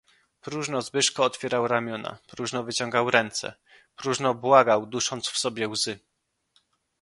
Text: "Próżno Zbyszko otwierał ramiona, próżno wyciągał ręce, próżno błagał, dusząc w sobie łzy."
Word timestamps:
"Próżno 0.41 0.81
Zbyszko 0.81 1.23
otwierał 1.23 1.67
ramiona, 1.67 2.17
próżno 2.27 2.63
wyciągał 2.63 3.11
ręce, 3.11 3.53
próżno 3.95 4.33
błagał, 4.33 4.85
dusząc 4.85 5.27
w 5.27 5.37
sobie 5.37 5.67
łzy." 5.69 5.99